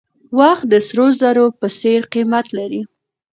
وخت 0.39 0.63
د 0.69 0.73
سرو 0.87 1.07
زرو 1.21 1.45
په 1.59 1.67
څېر 1.79 2.01
قیمت 2.13 2.47
لري. 2.57 2.81